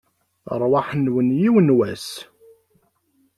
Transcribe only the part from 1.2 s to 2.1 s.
yiwen n wass!